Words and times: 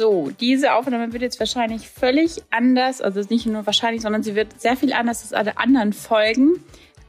So, 0.00 0.30
diese 0.30 0.72
Aufnahme 0.72 1.12
wird 1.12 1.20
jetzt 1.20 1.38
wahrscheinlich 1.40 1.90
völlig 1.90 2.42
anders, 2.48 3.02
also 3.02 3.20
nicht 3.28 3.44
nur 3.44 3.66
wahrscheinlich, 3.66 4.00
sondern 4.00 4.22
sie 4.22 4.34
wird 4.34 4.58
sehr 4.58 4.74
viel 4.74 4.94
anders 4.94 5.20
als 5.20 5.34
alle 5.34 5.58
anderen 5.58 5.92
Folgen. 5.92 6.64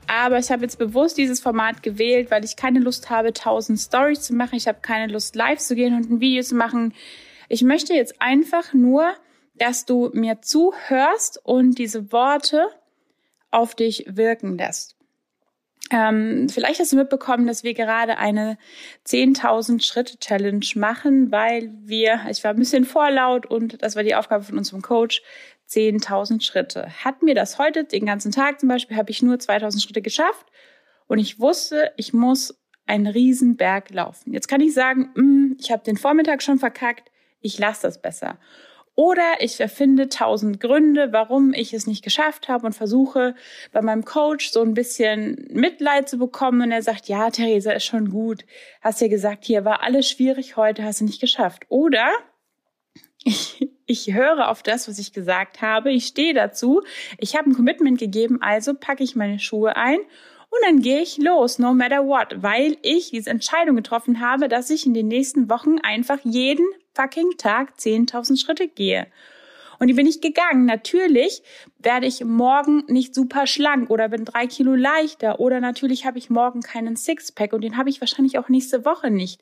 Aber 0.08 0.40
ich 0.40 0.52
habe 0.52 0.64
jetzt 0.64 0.78
bewusst 0.78 1.18
dieses 1.18 1.40
Format 1.40 1.84
gewählt, 1.84 2.32
weil 2.32 2.44
ich 2.44 2.58
keine 2.58 2.80
Lust 2.80 3.10
habe, 3.10 3.30
1000 3.30 3.80
Stories 3.80 4.20
zu 4.24 4.34
machen. 4.36 4.56
Ich 4.56 4.68
habe 4.68 4.80
keine 4.82 5.10
Lust, 5.10 5.38
live 5.38 5.60
zu 5.60 5.74
gehen 5.74 5.96
und 5.96 6.12
ein 6.12 6.20
Video 6.20 6.44
zu 6.44 6.54
machen. 6.54 6.94
Ich 7.48 7.62
möchte 7.62 7.94
jetzt 7.94 8.22
einfach 8.22 8.74
nur, 8.74 9.14
dass 9.56 9.86
du 9.86 10.10
mir 10.12 10.42
zuhörst 10.42 11.40
und 11.46 11.78
diese 11.78 12.12
Worte 12.12 12.68
auf 13.52 13.74
dich 13.74 14.04
wirken 14.10 14.58
lässt. 14.58 14.98
Ähm, 15.92 16.48
vielleicht 16.48 16.80
hast 16.80 16.94
du 16.94 16.96
mitbekommen, 16.96 17.48
dass 17.48 17.64
wir 17.64 17.74
gerade 17.74 18.18
eine 18.18 18.58
10.000 19.06 19.84
Schritte 19.84 20.18
Challenge 20.20 20.66
machen, 20.76 21.32
weil 21.32 21.70
wir, 21.82 22.22
ich 22.30 22.44
war 22.46 22.52
ein 22.52 22.60
bisschen 22.60 22.86
vorlaut 22.86 23.46
und 23.46 23.84
das 23.84 23.98
war 23.98 24.04
die 24.04 24.16
Aufgabe 24.16 24.46
von 24.46 24.58
unserem 24.58 24.82
Coach, 24.82 25.22
10.000 25.70 26.42
Schritte. 26.42 26.88
Hat 27.04 27.22
mir 27.24 27.36
das 27.36 27.60
heute, 27.60 27.84
den 27.84 28.06
ganzen 28.06 28.32
Tag 28.32 28.62
zum 28.62 28.70
Beispiel, 28.70 28.96
habe 28.96 29.12
ich 29.12 29.22
nur 29.22 29.36
2.000 29.36 29.84
Schritte 29.84 30.02
geschafft 30.02 30.48
und 31.08 31.20
ich 31.20 31.40
wusste, 31.40 31.92
ich 31.98 32.14
muss 32.14 32.58
einen 32.86 33.08
Riesenberg 33.08 33.90
laufen. 33.90 34.34
Jetzt 34.34 34.48
kann 34.48 34.62
ich 34.62 34.74
sagen, 34.74 35.12
mm, 35.16 35.58
ich 35.60 35.72
habe 35.72 35.84
den 35.84 35.98
Vormittag 35.98 36.42
schon 36.42 36.58
verkackt, 36.58 37.12
ich 37.42 37.60
lasse 37.60 37.84
das 37.84 38.02
besser. 38.02 38.40
Oder 38.96 39.36
ich 39.40 39.60
erfinde 39.60 40.10
tausend 40.10 40.60
Gründe, 40.60 41.14
warum 41.14 41.54
ich 41.54 41.74
es 41.74 41.88
nicht 41.88 42.04
geschafft 42.04 42.50
habe 42.50 42.66
und 42.66 42.74
versuche 42.74 43.36
bei 43.72 43.82
meinem 43.82 44.04
Coach 44.04 44.52
so 44.52 44.62
ein 44.62 44.74
bisschen 44.74 45.48
Mitleid 45.50 46.10
zu 46.10 46.18
bekommen. 46.18 46.62
Und 46.62 46.72
er 46.72 46.82
sagt, 46.82 47.08
ja, 47.08 47.30
Theresa, 47.30 47.72
ist 47.72 47.86
schon 47.86 48.10
gut. 48.10 48.46
Hast 48.82 49.02
ja 49.02 49.08
gesagt, 49.08 49.46
hier 49.46 49.64
war 49.64 49.82
alles 49.82 50.10
schwierig 50.10 50.58
heute, 50.58 50.84
hast 50.84 51.02
du 51.02 51.06
nicht 51.06 51.22
geschafft. 51.22 51.64
Oder 51.70 52.12
ich, 53.24 53.70
ich 53.86 54.14
höre 54.14 54.50
auf 54.50 54.62
das, 54.62 54.88
was 54.90 55.00
ich 55.00 55.14
gesagt 55.14 55.62
habe. 55.62 55.92
Ich 55.92 56.08
stehe 56.08 56.34
dazu. 56.34 56.82
Ich 57.18 57.36
habe 57.36 57.50
ein 57.50 57.56
Commitment 57.56 57.98
gegeben, 57.98 58.42
also 58.42 58.74
packe 58.74 59.04
ich 59.04 59.16
meine 59.16 59.40
Schuhe 59.40 59.78
ein 59.78 60.00
und 60.52 60.60
dann 60.66 60.82
gehe 60.82 61.02
ich 61.02 61.18
los, 61.18 61.60
no 61.60 61.74
matter 61.74 62.06
what, 62.06 62.44
weil 62.44 62.76
ich 62.82 63.12
diese 63.12 63.30
Entscheidung 63.30 63.78
getroffen 63.78 64.20
habe, 64.20 64.50
dass 64.50 64.70
ich 64.70 64.86
in 64.86 64.94
den 64.94 65.08
nächsten 65.08 65.50
Wochen 65.50 65.80
einfach 65.80 66.20
jeden 66.24 66.66
fucking 66.94 67.32
Tag 67.38 67.74
10.000 67.78 68.40
Schritte 68.40 68.68
gehe. 68.68 69.08
Und 69.82 69.88
die 69.88 69.96
bin 69.96 70.06
ich 70.06 70.22
gegangen. 70.22 70.66
Natürlich 70.66 71.42
werde 71.80 72.06
ich 72.06 72.24
morgen 72.24 72.84
nicht 72.88 73.16
super 73.16 73.48
schlank 73.48 73.90
oder 73.90 74.10
bin 74.10 74.26
drei 74.26 74.46
Kilo 74.46 74.76
leichter 74.76 75.40
oder 75.40 75.60
natürlich 75.60 76.06
habe 76.06 76.20
ich 76.20 76.30
morgen 76.30 76.62
keinen 76.62 76.96
Sixpack 76.96 77.52
und 77.52 77.62
den 77.62 77.78
habe 77.78 77.90
ich 77.90 78.00
wahrscheinlich 78.00 78.38
auch 78.38 78.48
nächste 78.48 78.86
Woche 78.86 79.10
nicht. 79.10 79.42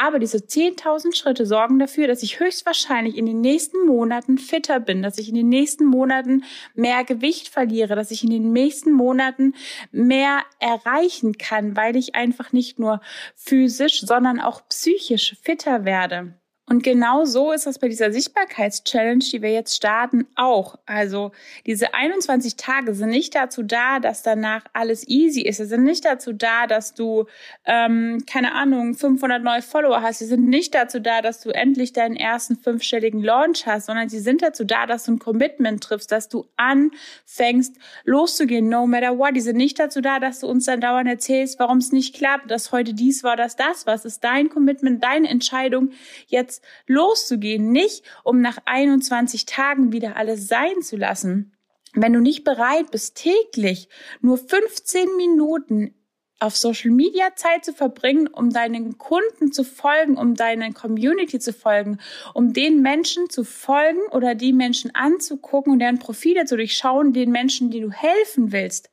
Aber 0.00 0.18
diese 0.18 0.38
10.000 0.38 1.14
Schritte 1.14 1.46
sorgen 1.46 1.78
dafür, 1.78 2.08
dass 2.08 2.24
ich 2.24 2.40
höchstwahrscheinlich 2.40 3.16
in 3.16 3.26
den 3.26 3.40
nächsten 3.40 3.84
Monaten 3.86 4.38
fitter 4.38 4.80
bin, 4.80 5.02
dass 5.02 5.18
ich 5.18 5.28
in 5.28 5.36
den 5.36 5.48
nächsten 5.48 5.84
Monaten 5.84 6.44
mehr 6.74 7.04
Gewicht 7.04 7.48
verliere, 7.48 7.94
dass 7.96 8.12
ich 8.12 8.24
in 8.24 8.30
den 8.30 8.52
nächsten 8.52 8.92
Monaten 8.92 9.54
mehr 9.92 10.42
erreichen 10.58 11.38
kann, 11.38 11.76
weil 11.76 11.94
ich 11.94 12.14
einfach 12.16 12.52
nicht 12.52 12.80
nur 12.80 13.00
physisch, 13.36 14.00
sondern 14.00 14.40
auch 14.40 14.62
psychisch 14.68 15.36
fitter 15.42 15.84
werde. 15.84 16.34
Und 16.68 16.82
genau 16.82 17.24
so 17.24 17.52
ist 17.52 17.66
das 17.66 17.78
bei 17.78 17.88
dieser 17.88 18.12
Sichtbarkeitschallenge, 18.12 19.20
die 19.20 19.40
wir 19.40 19.50
jetzt 19.50 19.74
starten, 19.74 20.26
auch. 20.34 20.78
Also 20.84 21.32
diese 21.64 21.94
21 21.94 22.56
Tage 22.56 22.92
sind 22.94 23.08
nicht 23.08 23.34
dazu 23.34 23.62
da, 23.62 24.00
dass 24.00 24.22
danach 24.22 24.64
alles 24.74 25.08
easy 25.08 25.40
ist. 25.40 25.56
Sie 25.56 25.64
sind 25.64 25.84
nicht 25.84 26.04
dazu 26.04 26.34
da, 26.34 26.66
dass 26.66 26.92
du, 26.92 27.24
ähm, 27.64 28.22
keine 28.30 28.52
Ahnung, 28.52 28.94
500 28.94 29.42
neue 29.42 29.62
Follower 29.62 30.02
hast. 30.02 30.18
Sie 30.18 30.26
sind 30.26 30.46
nicht 30.46 30.74
dazu 30.74 31.00
da, 31.00 31.22
dass 31.22 31.40
du 31.40 31.50
endlich 31.50 31.94
deinen 31.94 32.16
ersten 32.16 32.56
fünfstelligen 32.56 33.22
Launch 33.22 33.66
hast, 33.66 33.86
sondern 33.86 34.10
sie 34.10 34.20
sind 34.20 34.42
dazu 34.42 34.64
da, 34.64 34.84
dass 34.84 35.04
du 35.04 35.12
ein 35.12 35.18
Commitment 35.18 35.82
triffst, 35.82 36.12
dass 36.12 36.28
du 36.28 36.44
anfängst 36.56 37.76
loszugehen, 38.04 38.68
no 38.68 38.86
matter 38.86 39.16
what. 39.16 39.34
Die 39.34 39.40
sind 39.40 39.56
nicht 39.56 39.78
dazu 39.78 40.02
da, 40.02 40.20
dass 40.20 40.40
du 40.40 40.46
uns 40.46 40.66
dann 40.66 40.82
dauernd 40.82 41.08
erzählst, 41.08 41.58
warum 41.58 41.78
es 41.78 41.92
nicht 41.92 42.14
klappt, 42.14 42.50
dass 42.50 42.72
heute 42.72 42.92
dies 42.92 43.24
war, 43.24 43.36
dass 43.36 43.56
das 43.56 43.86
was. 43.86 44.04
ist 44.04 44.22
dein 44.22 44.50
Commitment, 44.50 45.02
deine 45.02 45.28
Entscheidung 45.28 45.92
jetzt 46.26 46.57
loszugehen, 46.86 47.70
nicht 47.70 48.04
um 48.24 48.40
nach 48.40 48.58
21 48.64 49.46
Tagen 49.46 49.92
wieder 49.92 50.16
alles 50.16 50.48
sein 50.48 50.82
zu 50.82 50.96
lassen. 50.96 51.54
Wenn 51.94 52.12
du 52.12 52.20
nicht 52.20 52.44
bereit 52.44 52.90
bist, 52.90 53.16
täglich 53.16 53.88
nur 54.20 54.38
15 54.38 55.16
Minuten 55.16 55.94
auf 56.40 56.56
Social 56.56 56.90
Media 56.90 57.34
Zeit 57.34 57.64
zu 57.64 57.72
verbringen, 57.72 58.28
um 58.28 58.50
deinen 58.50 58.98
Kunden 58.98 59.52
zu 59.52 59.64
folgen, 59.64 60.16
um 60.16 60.34
deiner 60.34 60.72
Community 60.72 61.38
zu 61.38 61.52
folgen, 61.52 61.98
um 62.34 62.52
den 62.52 62.80
Menschen 62.80 63.28
zu 63.28 63.42
folgen 63.44 64.02
oder 64.12 64.34
die 64.34 64.52
Menschen 64.52 64.94
anzugucken 64.94 65.72
und 65.72 65.78
deren 65.80 65.98
Profile 65.98 66.44
zu 66.44 66.56
durchschauen, 66.56 67.12
den 67.12 67.32
Menschen, 67.32 67.70
die 67.70 67.80
du 67.80 67.90
helfen 67.90 68.52
willst, 68.52 68.90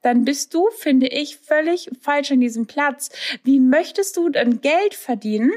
dann 0.00 0.24
bist 0.24 0.54
du, 0.54 0.68
finde 0.70 1.08
ich, 1.08 1.36
völlig 1.36 1.90
falsch 2.00 2.32
an 2.32 2.40
diesem 2.40 2.66
Platz. 2.66 3.10
Wie 3.44 3.60
möchtest 3.60 4.16
du 4.16 4.30
dann 4.30 4.60
Geld 4.60 4.94
verdienen, 4.94 5.52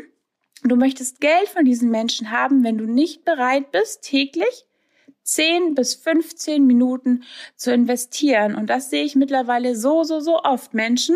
Du 0.66 0.76
möchtest 0.76 1.22
Geld 1.22 1.48
von 1.48 1.64
diesen 1.64 1.92
Menschen 1.92 2.32
haben, 2.32 2.64
wenn 2.64 2.80
du 2.80 2.86
nicht 2.86 3.24
bereit 3.24 3.72
bist, 3.72 4.02
täglich 4.02 4.66
10 5.22 5.76
bis 5.76 5.94
15 5.94 6.66
Minuten 6.66 7.24
zu 7.56 7.72
investieren. 7.72 8.56
Und 8.56 8.70
das 8.72 8.90
sehe 8.90 9.04
ich 9.04 9.16
mittlerweile 9.16 9.76
so, 9.76 10.04
so, 10.04 10.20
so 10.20 10.42
oft. 10.42 10.74
Menschen, 10.74 11.16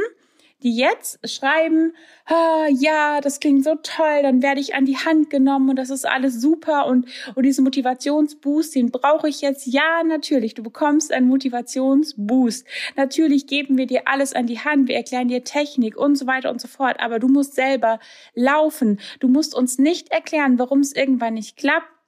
die 0.63 0.75
jetzt 0.75 1.19
schreiben, 1.29 1.93
ah, 2.25 2.67
ja, 2.69 3.21
das 3.21 3.39
klingt 3.39 3.63
so 3.63 3.75
toll, 3.81 4.21
dann 4.21 4.41
werde 4.41 4.59
ich 4.59 4.75
an 4.75 4.85
die 4.85 4.97
Hand 4.97 5.29
genommen 5.29 5.69
und 5.69 5.75
das 5.77 5.89
ist 5.89 6.05
alles 6.05 6.41
super 6.41 6.87
und, 6.87 7.07
und 7.35 7.43
diesen 7.43 7.63
Motivationsboost, 7.63 8.75
den 8.75 8.91
brauche 8.91 9.29
ich 9.29 9.41
jetzt. 9.41 9.65
Ja, 9.67 10.03
natürlich, 10.03 10.53
du 10.53 10.63
bekommst 10.63 11.13
einen 11.13 11.27
Motivationsboost. 11.27 12.67
Natürlich 12.95 13.47
geben 13.47 13.77
wir 13.77 13.87
dir 13.87 14.07
alles 14.07 14.33
an 14.33 14.47
die 14.47 14.59
Hand, 14.59 14.87
wir 14.87 14.95
erklären 14.95 15.27
dir 15.27 15.43
Technik 15.43 15.97
und 15.97 16.15
so 16.15 16.27
weiter 16.27 16.49
und 16.49 16.59
so 16.59 16.67
fort, 16.67 16.99
aber 16.99 17.19
du 17.19 17.27
musst 17.27 17.55
selber 17.55 17.99
laufen. 18.33 18.99
Du 19.19 19.27
musst 19.27 19.55
uns 19.55 19.77
nicht 19.77 20.11
erklären, 20.11 20.59
warum 20.59 20.79
es 20.79 20.93
irgendwann 20.93 21.35
nicht 21.35 21.57
klappt 21.57 21.98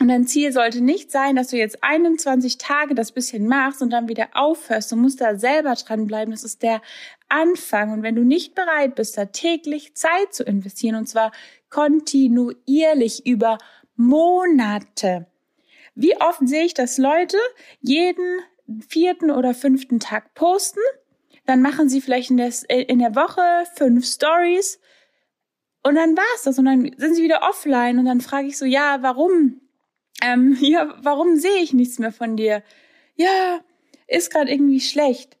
und 0.00 0.08
dein 0.08 0.26
Ziel 0.26 0.52
sollte 0.52 0.80
nicht 0.80 1.10
sein, 1.10 1.34
dass 1.34 1.48
du 1.48 1.56
jetzt 1.56 1.82
21 1.82 2.58
Tage 2.58 2.94
das 2.94 3.10
bisschen 3.10 3.48
machst 3.48 3.82
und 3.82 3.90
dann 3.90 4.08
wieder 4.08 4.28
aufhörst. 4.32 4.92
Du 4.92 4.96
musst 4.96 5.20
da 5.20 5.36
selber 5.36 5.74
dranbleiben. 5.74 6.30
Das 6.30 6.44
ist 6.44 6.62
der 6.62 6.80
Anfang. 7.28 7.92
Und 7.92 8.02
wenn 8.04 8.14
du 8.14 8.22
nicht 8.22 8.54
bereit 8.54 8.94
bist, 8.94 9.18
da 9.18 9.24
täglich 9.24 9.94
Zeit 9.94 10.32
zu 10.32 10.44
investieren, 10.44 10.94
und 10.94 11.08
zwar 11.08 11.32
kontinuierlich 11.68 13.26
über 13.26 13.58
Monate. 13.96 15.26
Wie 15.96 16.16
oft 16.20 16.46
sehe 16.46 16.64
ich, 16.64 16.74
dass 16.74 16.96
Leute 16.98 17.36
jeden 17.80 18.40
vierten 18.88 19.32
oder 19.32 19.52
fünften 19.52 19.98
Tag 19.98 20.32
posten, 20.34 20.80
dann 21.44 21.60
machen 21.60 21.88
sie 21.88 22.00
vielleicht 22.00 22.30
in 22.30 22.36
der, 22.36 22.52
in 22.68 23.00
der 23.00 23.16
Woche 23.16 23.42
fünf 23.74 24.06
Stories 24.06 24.78
und 25.82 25.96
dann 25.96 26.16
war's 26.16 26.44
das 26.44 26.58
und 26.58 26.66
dann 26.66 26.92
sind 26.96 27.14
sie 27.14 27.24
wieder 27.24 27.40
offline 27.48 27.98
und 27.98 28.04
dann 28.04 28.20
frage 28.20 28.46
ich 28.46 28.58
so, 28.58 28.64
ja, 28.64 28.98
warum? 29.00 29.60
Ähm, 30.22 30.56
ja, 30.60 30.94
warum 31.02 31.36
sehe 31.36 31.62
ich 31.62 31.72
nichts 31.72 31.98
mehr 31.98 32.12
von 32.12 32.36
dir? 32.36 32.62
Ja, 33.16 33.60
ist 34.06 34.30
gerade 34.30 34.50
irgendwie 34.50 34.80
schlecht. 34.80 35.37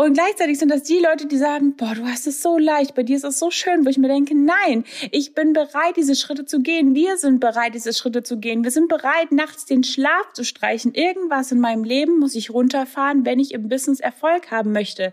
Und 0.00 0.14
gleichzeitig 0.14 0.58
sind 0.58 0.70
das 0.70 0.84
die 0.84 0.98
Leute, 0.98 1.26
die 1.26 1.36
sagen, 1.36 1.76
boah, 1.76 1.94
du 1.94 2.06
hast 2.06 2.26
es 2.26 2.40
so 2.40 2.56
leicht, 2.56 2.94
bei 2.94 3.02
dir 3.02 3.16
ist 3.16 3.24
es 3.24 3.38
so 3.38 3.50
schön, 3.50 3.84
wo 3.84 3.90
ich 3.90 3.98
mir 3.98 4.08
denke, 4.08 4.34
nein, 4.34 4.84
ich 5.10 5.34
bin 5.34 5.52
bereit, 5.52 5.98
diese 5.98 6.14
Schritte 6.14 6.46
zu 6.46 6.60
gehen. 6.60 6.94
Wir 6.94 7.18
sind 7.18 7.38
bereit, 7.38 7.74
diese 7.74 7.92
Schritte 7.92 8.22
zu 8.22 8.38
gehen. 8.38 8.64
Wir 8.64 8.70
sind 8.70 8.88
bereit, 8.88 9.30
nachts 9.30 9.66
den 9.66 9.84
Schlaf 9.84 10.32
zu 10.32 10.42
streichen. 10.42 10.94
Irgendwas 10.94 11.52
in 11.52 11.60
meinem 11.60 11.84
Leben 11.84 12.18
muss 12.18 12.34
ich 12.34 12.48
runterfahren, 12.48 13.26
wenn 13.26 13.38
ich 13.38 13.52
im 13.52 13.68
Business 13.68 14.00
Erfolg 14.00 14.50
haben 14.50 14.72
möchte. 14.72 15.12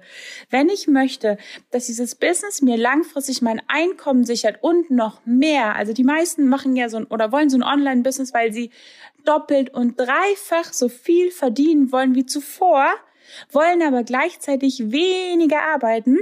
Wenn 0.51 0.69
ich 0.69 0.87
möchte, 0.87 1.37
dass 1.69 1.87
dieses 1.87 2.15
Business 2.15 2.61
mir 2.61 2.77
langfristig 2.77 3.41
mein 3.41 3.61
Einkommen 3.67 4.23
sichert 4.23 4.63
und 4.63 4.89
noch 4.89 5.19
mehr. 5.25 5.75
Also 5.75 5.91
die 5.91 6.05
meisten 6.05 6.47
machen 6.47 6.77
ja 6.77 6.87
so 6.87 6.95
ein, 6.95 7.07
oder 7.07 7.33
wollen 7.33 7.49
so 7.49 7.57
ein 7.57 7.63
Online-Business, 7.63 8.33
weil 8.33 8.53
sie 8.53 8.71
doppelt 9.25 9.73
und 9.73 9.99
dreifach 9.99 10.71
so 10.71 10.87
viel 10.87 11.29
verdienen 11.31 11.91
wollen 11.91 12.15
wie 12.15 12.25
zuvor 12.25 12.87
wollen 13.51 13.81
aber 13.81 14.03
gleichzeitig 14.03 14.91
weniger 14.91 15.61
arbeiten 15.61 16.17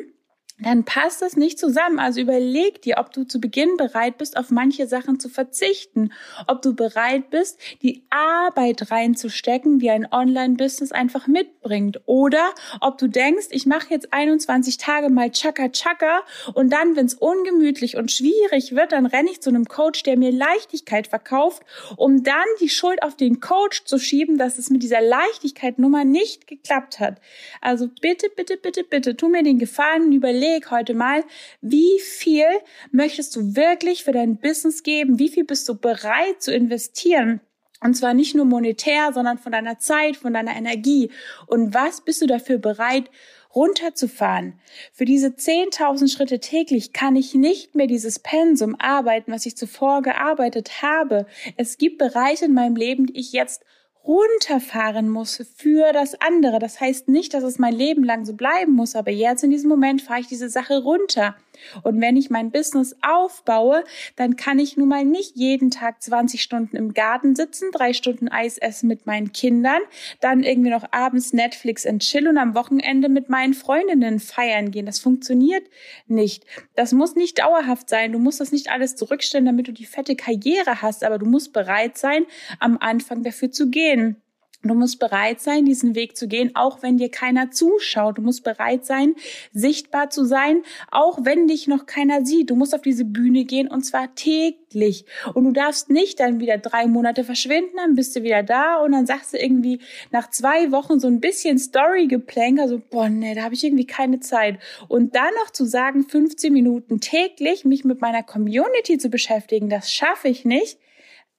dann 0.58 0.86
passt 0.86 1.22
das 1.22 1.36
nicht 1.36 1.60
zusammen. 1.60 2.00
Also 2.00 2.22
überleg 2.22 2.82
dir, 2.82 2.96
ob 2.98 3.12
du 3.12 3.26
zu 3.26 3.42
Beginn 3.42 3.76
bereit 3.76 4.18
bist, 4.18 4.38
auf 4.38 4.52
manche 4.52 4.88
Sachen 4.88 5.20
zu 5.20 5.28
verzichten, 5.28 6.14
ob 6.48 6.62
du 6.62 6.74
bereit 6.74 7.30
bist, 7.30 7.60
die 7.82 8.04
Arbeit 8.10 8.90
reinzustecken, 8.90 9.80
die 9.80 9.90
ein 9.90 10.08
Online-Business 10.10 10.94
einfach 10.94 11.28
mitbringt, 11.28 12.00
oder 12.06 12.54
ob 12.80 12.98
du 12.98 13.08
denkst, 13.08 13.48
ich 13.50 13.66
mache 13.66 13.88
jetzt 13.90 14.14
21 14.14 14.78
Tage 14.78 15.10
mal 15.10 15.30
Chaka 15.30 15.70
Chaka 15.70 16.22
und 16.54 16.72
dann, 16.72 16.96
wenn 16.96 17.06
es 17.06 17.16
ungemütlich 17.16 17.98
und 17.98 18.12
schwierig 18.12 18.76
wird, 18.76 18.94
dann 18.94 19.06
renne 19.06 19.32
ich 19.32 19.42
zu 19.42 19.50
einem 19.50 19.66
Coach, 19.66 20.04
der 20.04 20.18
mir 20.18 20.32
Leichtigkeit 20.32 21.08
verkauft, 21.08 21.64
um 21.98 22.24
dann 22.24 22.46
die 22.62 22.70
Schuld 22.70 23.04
auf 23.04 23.18
den 23.18 23.42
Coach 23.42 23.84
zu 23.84 24.00
schieben, 24.00 24.38
dass 24.38 24.58
es 24.58 24.70
mit 24.70 24.84
dieser 24.84 25.02
Leichtigkeit 25.02 25.80
Nummer 25.80 26.06
nicht 26.06 26.48
geklappt 26.48 27.02
hat. 27.02 27.20
Also 27.60 27.90
bitte, 28.02 28.28
bitte, 28.34 28.56
bitte, 28.56 28.84
bitte, 28.84 29.18
tu 29.18 29.28
mir 29.28 29.44
den 29.44 29.60
Gefallen, 29.60 30.14
überleg 30.14 30.45
überleg 30.46 30.72
heute 30.72 30.94
mal, 30.94 31.24
wie 31.62 32.00
viel 32.00 32.46
möchtest 32.92 33.36
du 33.36 33.56
wirklich 33.56 34.04
für 34.04 34.12
dein 34.12 34.38
Business 34.38 34.84
geben? 34.84 35.20
Wie 35.20 35.30
viel 35.30 35.44
bist 35.44 35.68
du 35.68 35.76
bereit 35.76 36.42
zu 36.42 36.54
investieren? 36.54 37.42
Und 37.82 37.96
zwar 37.96 38.14
nicht 38.14 38.36
nur 38.36 38.46
monetär, 38.46 39.12
sondern 39.14 39.38
von 39.38 39.52
deiner 39.52 39.80
Zeit, 39.80 40.18
von 40.18 40.34
deiner 40.34 40.56
Energie. 40.56 41.12
Und 41.48 41.74
was 41.74 42.02
bist 42.02 42.22
du 42.22 42.28
dafür 42.28 42.58
bereit 42.58 43.10
runterzufahren. 43.54 44.60
Für 44.92 45.06
diese 45.06 45.28
10.000 45.28 46.12
Schritte 46.12 46.42
täglich 46.42 46.92
kann 46.92 47.16
ich 47.16 47.36
nicht 47.36 47.74
mehr 47.74 47.88
dieses 47.88 48.20
Pensum 48.20 48.76
arbeiten, 48.78 49.32
was 49.32 49.46
ich 49.46 49.56
zuvor 49.56 50.02
gearbeitet 50.02 50.82
habe. 50.82 51.26
Es 51.56 51.78
gibt 51.78 51.98
Bereiche 51.98 52.44
in 52.46 52.54
meinem 52.54 52.76
Leben, 52.76 53.06
die 53.06 53.18
ich 53.18 53.32
jetzt 53.32 53.64
runterfahren 54.08 55.10
muss 55.10 55.44
für 55.56 55.92
das 55.94 56.20
andere. 56.22 56.60
Das 56.60 56.80
heißt 56.80 57.08
nicht, 57.08 57.34
dass 57.34 57.44
es 57.44 57.60
mein 57.60 57.74
Leben 57.74 58.04
lang 58.04 58.26
so 58.26 58.34
bleiben 58.34 58.74
muss, 58.74 58.96
aber 58.96 59.12
jetzt 59.12 59.44
in 59.44 59.50
diesem 59.52 59.70
Moment 59.70 60.02
fahre 60.02 60.22
ich 60.22 60.28
diese 60.28 60.50
Sache 60.50 60.78
runter. 60.84 61.36
Und 61.84 62.02
wenn 62.02 62.18
ich 62.18 62.30
mein 62.30 62.52
Business 62.52 62.96
aufbaue, 63.02 63.84
dann 64.16 64.36
kann 64.36 64.60
ich 64.60 64.78
nun 64.78 64.88
mal 64.88 65.06
nicht 65.06 65.36
jeden 65.36 65.72
Tag 65.72 66.02
20 66.02 66.42
Stunden 66.42 66.76
im 66.76 66.94
Garten 66.94 67.36
sitzen, 67.36 67.72
drei 67.72 67.94
Stunden 67.94 68.28
Eis 68.28 68.58
essen 68.58 68.88
mit 68.88 69.06
meinen 69.06 69.32
Kindern, 69.32 69.82
dann 70.22 70.44
irgendwie 70.44 70.70
noch 70.70 70.86
abends 70.92 71.34
Netflix 71.34 71.86
und 71.86 72.02
chill 72.02 72.28
und 72.28 72.38
am 72.38 72.56
Wochenende 72.56 73.10
mit 73.10 73.30
meinen 73.30 73.54
Freundinnen 73.54 74.20
feiern 74.20 74.72
gehen. 74.72 74.86
Das 74.86 75.00
funktioniert 75.00 75.68
nicht. 76.08 76.46
Das 76.76 76.92
muss 76.92 77.16
nicht 77.16 77.40
dauerhaft 77.40 77.90
sein. 77.90 78.12
Du 78.12 78.20
musst 78.20 78.40
das 78.40 78.52
nicht 78.52 78.70
alles 78.72 78.96
zurückstellen, 78.96 79.46
damit 79.46 79.68
du 79.68 79.72
die 79.72 79.86
fette 79.86 80.16
Karriere 80.16 80.82
hast, 80.82 81.04
aber 81.04 81.18
du 81.18 81.26
musst 81.26 81.54
bereit 81.54 81.98
sein, 81.98 82.26
am 82.60 82.78
Anfang 82.80 83.24
dafür 83.24 83.52
zu 83.52 83.70
gehen. 83.70 84.22
Du 84.68 84.74
musst 84.74 85.00
bereit 85.00 85.42
sein, 85.42 85.66
diesen 85.66 85.96
Weg 85.96 86.18
zu 86.18 86.28
gehen, 86.28 86.56
auch 86.56 86.82
wenn 86.82 86.98
dir 86.98 87.10
keiner 87.10 87.52
zuschaut. 87.52 88.18
Du 88.18 88.22
musst 88.22 88.44
bereit 88.44 88.86
sein, 88.86 89.16
sichtbar 89.54 90.10
zu 90.10 90.26
sein, 90.26 90.64
auch 90.92 91.20
wenn 91.22 91.48
dich 91.48 91.68
noch 91.68 91.86
keiner 91.86 92.26
sieht. 92.26 92.50
Du 92.50 92.56
musst 92.56 92.74
auf 92.74 92.82
diese 92.82 93.06
Bühne 93.06 93.46
gehen 93.46 93.68
und 93.68 93.84
zwar 93.84 94.14
täglich. 94.16 95.06
Und 95.34 95.44
du 95.44 95.52
darfst 95.52 95.90
nicht 95.90 96.20
dann 96.20 96.40
wieder 96.40 96.58
drei 96.58 96.88
Monate 96.88 97.24
verschwinden, 97.24 97.78
dann 97.78 97.96
bist 97.96 98.16
du 98.16 98.24
wieder 98.24 98.44
da 98.44 98.78
und 98.78 98.94
dann 98.94 99.06
sagst 99.06 99.34
du 99.34 99.38
irgendwie 99.38 99.80
nach 100.12 100.30
zwei 100.30 100.72
Wochen 100.72 101.00
so 101.00 101.08
ein 101.08 101.20
bisschen 101.20 101.60
Story-Geplänker, 101.60 102.68
so, 102.68 102.82
boah, 102.90 103.10
nee, 103.10 103.36
da 103.36 103.44
habe 103.44 103.54
ich 103.54 103.64
irgendwie 103.64 103.86
keine 103.86 104.20
Zeit. 104.20 104.60
Und 104.88 105.16
dann 105.16 105.34
noch 105.44 105.52
zu 105.52 105.66
sagen, 105.66 106.04
15 106.04 106.52
Minuten 106.52 107.00
täglich 107.00 107.66
mich 107.66 107.86
mit 107.86 108.02
meiner 108.02 108.24
Community 108.24 108.98
zu 108.98 109.10
beschäftigen, 109.10 109.70
das 109.70 109.92
schaffe 109.92 110.28
ich 110.28 110.46
nicht 110.46 110.80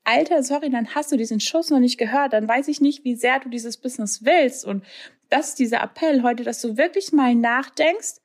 Alter, 0.07 0.45
sorry, 0.45 0.71
dann 0.71 0.95
hast 0.95 1.11
du 1.11 1.17
diesen 1.17 1.41
Schuss 1.41 1.71
noch 1.71 1.81
nicht 1.81 1.99
gehört, 1.99 2.33
dann 2.33 2.47
weiß 2.47 2.69
ich 2.69 2.81
nicht, 2.81 3.05
wie 3.05 3.17
sehr 3.17 3.41
du 3.41 3.49
dieses 3.49 3.77
Business 3.77 4.25
willst. 4.25 4.65
Und 4.65 4.85
das 5.31 5.49
ist 5.49 5.59
dieser 5.59 5.83
Appell 5.83 6.23
heute, 6.23 6.45
dass 6.45 6.61
du 6.61 6.77
wirklich 6.77 7.13
mal 7.13 7.35
nachdenkst, 7.35 8.21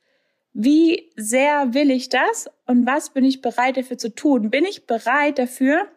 wie 0.54 1.12
sehr 1.16 1.74
will 1.74 1.89
ich 1.89 2.10
das 2.10 2.51
und 2.68 2.86
was 2.86 3.10
bin 3.10 3.25
ich 3.25 3.42
bereit 3.42 3.78
dafür 3.78 3.98
zu 3.98 4.13
tun? 4.13 4.51
Bin 4.51 4.63
ich 4.63 4.86
bereit 4.86 5.39
dafür, 5.39 5.88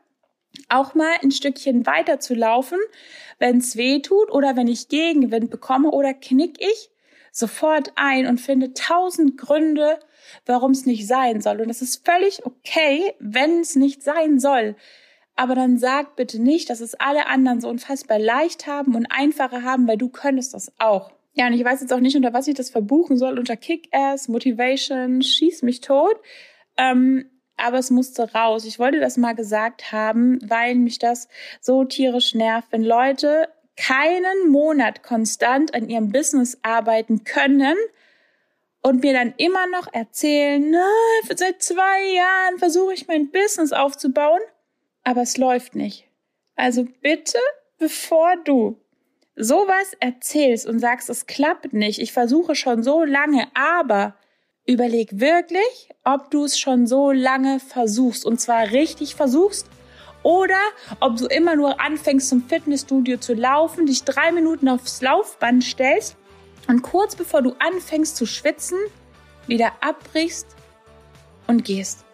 auch 0.70 0.94
mal 0.94 1.12
ein 1.22 1.32
Stückchen 1.32 1.84
weiter 1.84 2.18
zu 2.18 2.34
laufen, 2.34 2.78
wenn 3.38 3.58
es 3.58 3.76
weh 3.76 4.00
tut 4.00 4.30
oder 4.30 4.56
wenn 4.56 4.68
ich 4.68 4.88
Gegenwind 4.88 5.50
bekomme 5.50 5.90
oder 5.90 6.14
knick 6.14 6.62
ich 6.62 6.90
sofort 7.30 7.92
ein 7.96 8.26
und 8.26 8.40
finde 8.40 8.72
tausend 8.72 9.36
Gründe, 9.36 9.98
warum 10.46 10.70
es 10.70 10.86
nicht 10.86 11.06
sein 11.06 11.42
soll. 11.42 11.60
Und 11.60 11.68
es 11.68 11.82
ist 11.82 12.06
völlig 12.06 12.46
okay, 12.46 13.12
wenn 13.18 13.60
es 13.60 13.76
nicht 13.76 14.02
sein 14.02 14.38
soll. 14.38 14.76
Aber 15.36 15.54
dann 15.54 15.78
sag 15.78 16.16
bitte 16.16 16.40
nicht, 16.40 16.70
dass 16.70 16.80
es 16.80 16.94
alle 16.94 17.26
anderen 17.26 17.60
so 17.60 17.68
unfassbar 17.68 18.18
leicht 18.18 18.66
haben 18.66 18.94
und 18.94 19.06
einfacher 19.06 19.62
haben, 19.62 19.88
weil 19.88 19.98
du 19.98 20.08
könntest 20.08 20.54
das 20.54 20.72
auch. 20.78 21.10
Ja, 21.32 21.48
und 21.48 21.54
ich 21.54 21.64
weiß 21.64 21.80
jetzt 21.80 21.92
auch 21.92 22.00
nicht, 22.00 22.16
unter 22.16 22.32
was 22.32 22.46
ich 22.46 22.54
das 22.54 22.70
verbuchen 22.70 23.16
soll. 23.16 23.38
Unter 23.38 23.56
Kick-Ass, 23.56 24.28
Motivation, 24.28 25.20
schieß 25.22 25.62
mich 25.62 25.80
tot. 25.80 26.16
Ähm, 26.76 27.28
aber 27.56 27.78
es 27.78 27.90
musste 27.90 28.32
raus. 28.32 28.64
Ich 28.64 28.78
wollte 28.78 29.00
das 29.00 29.16
mal 29.16 29.34
gesagt 29.34 29.90
haben, 29.92 30.38
weil 30.48 30.76
mich 30.76 30.98
das 30.98 31.28
so 31.60 31.84
tierisch 31.84 32.34
nervt, 32.34 32.68
wenn 32.70 32.84
Leute 32.84 33.48
keinen 33.76 34.48
Monat 34.48 35.02
konstant 35.02 35.74
an 35.74 35.88
ihrem 35.88 36.12
Business 36.12 36.58
arbeiten 36.62 37.24
können 37.24 37.76
und 38.82 39.02
mir 39.02 39.12
dann 39.12 39.34
immer 39.36 39.66
noch 39.66 39.92
erzählen, 39.92 40.76
seit 41.34 41.62
zwei 41.62 42.14
Jahren 42.14 42.58
versuche 42.58 42.94
ich 42.94 43.08
mein 43.08 43.30
Business 43.30 43.72
aufzubauen 43.72 44.40
aber 45.04 45.22
es 45.22 45.36
läuft 45.36 45.76
nicht. 45.76 46.08
Also 46.56 46.86
bitte, 47.02 47.38
bevor 47.78 48.36
du 48.44 48.80
sowas 49.36 49.92
erzählst 50.00 50.66
und 50.66 50.78
sagst, 50.78 51.10
es 51.10 51.26
klappt 51.26 51.72
nicht, 51.72 52.00
ich 52.00 52.12
versuche 52.12 52.54
schon 52.54 52.82
so 52.82 53.04
lange, 53.04 53.48
aber 53.54 54.14
überleg 54.66 55.20
wirklich, 55.20 55.90
ob 56.04 56.30
du 56.30 56.44
es 56.44 56.58
schon 56.58 56.86
so 56.86 57.12
lange 57.12 57.60
versuchst 57.60 58.24
und 58.24 58.40
zwar 58.40 58.70
richtig 58.70 59.14
versuchst 59.14 59.68
oder 60.22 60.58
ob 61.00 61.16
du 61.16 61.26
immer 61.26 61.56
nur 61.56 61.80
anfängst 61.80 62.28
zum 62.28 62.42
Fitnessstudio 62.48 63.18
zu 63.18 63.34
laufen, 63.34 63.86
dich 63.86 64.04
drei 64.04 64.32
Minuten 64.32 64.68
aufs 64.68 65.02
Laufband 65.02 65.64
stellst 65.64 66.16
und 66.68 66.82
kurz 66.82 67.14
bevor 67.14 67.42
du 67.42 67.54
anfängst 67.58 68.16
zu 68.16 68.26
schwitzen, 68.26 68.78
wieder 69.46 69.72
abbrichst 69.80 70.46
und 71.46 71.64
gehst. 71.64 72.04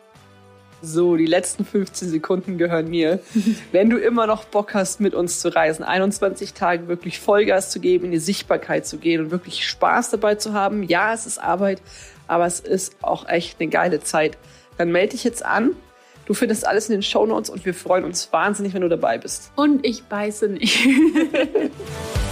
So, 0.83 1.17
die 1.17 1.27
letzten 1.27 1.65
15 1.65 2.09
Sekunden 2.09 2.59
gehören 2.59 2.89
mir. 2.89 3.21
Wenn 3.73 3.91
du 3.91 3.99
immer 3.99 4.27
noch 4.27 4.45
Bock 4.45 4.75
hast, 4.75 5.01
mit 5.01 5.15
uns 5.15 5.41
zu 5.41 5.49
reisen, 5.49 5.83
21 5.83 6.55
Tage 6.55 6.89
wirklich 6.89 7.19
Vollgas 7.19 7.71
zu 7.71 7.81
geben, 7.81 8.07
in 8.07 8.11
die 8.13 8.19
Sichtbarkeit 8.19 8.87
zu 8.87 8.99
gehen 8.99 9.21
und 9.21 9.31
wirklich 9.31 9.67
Spaß 9.67 10.11
dabei 10.11 10.37
zu 10.37 10.53
haben, 10.53 10.83
ja, 10.83 11.13
es 11.13 11.27
ist 11.27 11.39
Arbeit, 11.39 11.83
aber 12.27 12.47
es 12.47 12.61
ist 12.61 12.97
auch 13.03 13.29
echt 13.29 13.61
eine 13.61 13.69
geile 13.69 14.01
Zeit, 14.01 14.39
dann 14.79 14.93
melde 14.93 15.11
dich 15.11 15.25
jetzt 15.25 15.45
an. 15.45 15.73
Du 16.27 16.35
findest 16.35 16.67
alles 16.67 16.89
in 16.89 16.93
den 16.93 17.03
Show 17.03 17.27
Notes 17.27 17.51
und 17.51 17.67
wir 17.67 17.75
freuen 17.75 18.05
uns 18.05 18.33
wahnsinnig, 18.33 18.73
wenn 18.73 18.83
du 18.83 18.89
dabei 18.89 19.19
bist. 19.19 19.51
Und 19.57 19.85
ich 19.85 20.05
beiße 20.05 20.49
nicht. 20.49 20.79